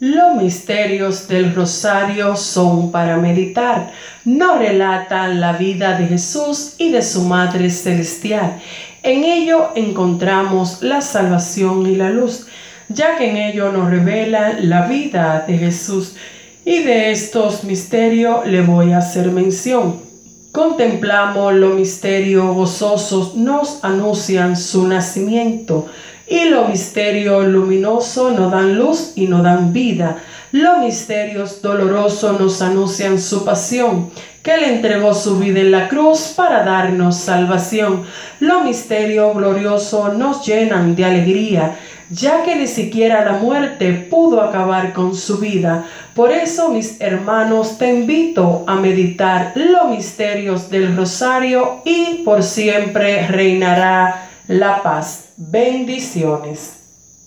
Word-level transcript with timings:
Los 0.00 0.34
misterios 0.42 1.28
del 1.28 1.54
rosario 1.54 2.34
son 2.34 2.90
para 2.90 3.16
meditar. 3.16 3.92
No 4.24 4.58
relatan 4.58 5.40
la 5.40 5.52
vida 5.52 5.96
de 5.96 6.08
Jesús 6.08 6.74
y 6.78 6.90
de 6.90 7.00
su 7.00 7.22
Madre 7.22 7.70
Celestial. 7.70 8.60
En 9.04 9.22
ello 9.22 9.70
encontramos 9.76 10.82
la 10.82 11.00
salvación 11.00 11.86
y 11.86 11.94
la 11.94 12.10
luz, 12.10 12.48
ya 12.88 13.16
que 13.16 13.30
en 13.30 13.36
ello 13.36 13.70
nos 13.70 13.88
revela 13.88 14.56
la 14.58 14.88
vida 14.88 15.44
de 15.46 15.58
Jesús. 15.58 16.16
Y 16.64 16.82
de 16.82 17.12
estos 17.12 17.62
misterios 17.62 18.44
le 18.48 18.62
voy 18.62 18.92
a 18.92 18.98
hacer 18.98 19.30
mención. 19.30 20.00
Contemplamos 20.54 21.52
los 21.52 21.74
misterios 21.74 22.54
gozosos, 22.54 23.34
nos 23.34 23.82
anuncian 23.82 24.56
su 24.56 24.86
nacimiento 24.86 25.88
y 26.28 26.44
los 26.44 26.68
misterios 26.68 27.44
luminosos 27.46 28.38
nos 28.38 28.52
dan 28.52 28.78
luz 28.78 29.14
y 29.16 29.26
nos 29.26 29.42
dan 29.42 29.72
vida. 29.72 30.18
Los 30.52 30.78
misterios 30.78 31.60
dolorosos 31.60 32.38
nos 32.38 32.62
anuncian 32.62 33.20
su 33.20 33.44
pasión, 33.44 34.10
que 34.44 34.56
le 34.56 34.76
entregó 34.76 35.12
su 35.12 35.40
vida 35.40 35.58
en 35.58 35.72
la 35.72 35.88
cruz 35.88 36.34
para 36.36 36.62
darnos 36.62 37.16
salvación. 37.16 38.04
Los 38.38 38.62
misterios 38.62 39.34
gloriosos 39.34 40.16
nos 40.16 40.46
llenan 40.46 40.94
de 40.94 41.04
alegría, 41.04 41.76
ya 42.14 42.42
que 42.44 42.54
ni 42.56 42.66
siquiera 42.66 43.24
la 43.24 43.32
muerte 43.38 43.92
pudo 44.10 44.40
acabar 44.40 44.92
con 44.92 45.14
su 45.14 45.38
vida. 45.38 45.84
Por 46.14 46.30
eso, 46.30 46.70
mis 46.70 47.00
hermanos, 47.00 47.76
te 47.78 47.92
invito 47.92 48.64
a 48.66 48.76
meditar 48.76 49.52
los 49.56 49.90
misterios 49.90 50.70
del 50.70 50.96
rosario 50.96 51.82
y 51.84 52.22
por 52.24 52.42
siempre 52.42 53.26
reinará 53.26 54.28
la 54.46 54.82
paz. 54.82 55.30
Bendiciones. 55.36 56.83